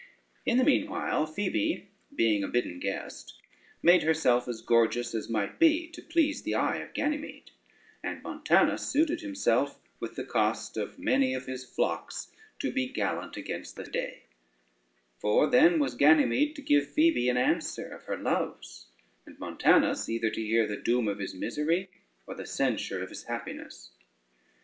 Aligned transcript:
In 0.47 0.57
the 0.57 0.63
meanwhile, 0.63 1.27
Phoebe 1.27 1.87
being 2.15 2.43
a 2.43 2.47
bidden 2.47 2.79
guest 2.79 3.35
made 3.83 4.01
herself 4.01 4.47
as 4.47 4.61
gorgeous 4.61 5.13
as 5.13 5.29
might 5.29 5.59
be 5.59 5.87
to 5.89 6.01
please 6.01 6.41
the 6.41 6.55
eye 6.55 6.77
of 6.77 6.95
Ganymede; 6.95 7.51
and 8.03 8.23
Montanus 8.23 8.87
suited 8.89 9.21
himself 9.21 9.77
with 9.99 10.15
the 10.15 10.23
cost 10.23 10.75
of 10.75 10.97
many 10.97 11.35
of 11.35 11.45
his 11.45 11.63
flocks 11.63 12.31
to 12.57 12.71
be 12.71 12.87
gallant 12.87 13.37
against 13.37 13.75
the 13.75 13.83
day, 13.83 14.23
for 15.19 15.47
then 15.47 15.77
was 15.77 15.93
Ganymede 15.93 16.55
to 16.55 16.63
give 16.63 16.89
Phoebe 16.91 17.29
an 17.29 17.37
answer 17.37 17.87
of 17.89 18.05
her 18.05 18.17
loves, 18.17 18.87
and 19.27 19.37
Montanus 19.37 20.09
either 20.09 20.31
to 20.31 20.41
hear 20.41 20.65
the 20.65 20.77
doom 20.81 21.07
of 21.07 21.19
his 21.19 21.35
misery, 21.35 21.91
or 22.25 22.33
the 22.33 22.47
censure 22.47 23.03
of 23.03 23.09
his 23.09 23.25
happiness. 23.25 23.91